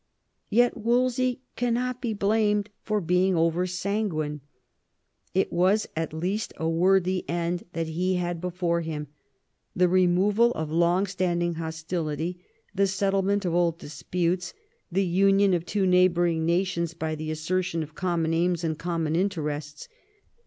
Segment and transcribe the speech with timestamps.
[0.49, 4.41] Yet Wolsey cannot be blamed for being over sanguine.
[5.35, 9.09] It was at least a worthy end that he had before him,—
[9.77, 12.43] ^the removal of long standing hostility,
[12.73, 14.55] the settlement of old disputes,
[14.91, 19.87] the union of two neighbouring nations by the assertion of common aims and common interests.